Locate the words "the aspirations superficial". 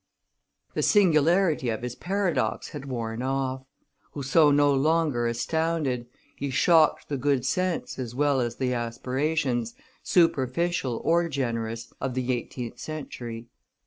8.55-11.03